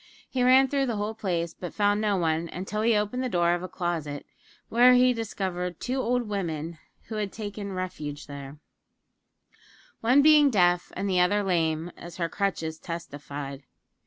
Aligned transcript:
He 0.27 0.41
ran 0.43 0.67
through 0.67 0.87
the 0.87 0.95
whole 0.95 1.13
place, 1.13 1.53
but 1.53 1.75
found 1.75 2.01
no 2.01 2.17
one, 2.17 2.49
until 2.51 2.81
he 2.81 2.95
opened 2.95 3.23
the 3.23 3.29
door 3.29 3.53
of 3.53 3.61
a 3.61 3.67
closet, 3.67 4.25
when 4.67 4.95
he 4.95 5.13
discovered 5.13 5.79
two 5.79 5.97
old 5.99 6.27
women 6.27 6.79
who 7.03 7.17
had 7.17 7.31
taken 7.31 7.73
refuge 7.73 8.25
there; 8.25 8.57
one 9.99 10.23
being 10.23 10.49
deaf 10.49 10.91
and 10.95 11.07
the 11.07 11.19
other 11.19 11.43
lame, 11.43 11.91
as 11.97 12.17
her 12.17 12.29
crutches 12.29 12.79
testified. 12.79 13.61